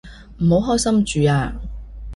[0.39, 1.53] 唔好開心住啊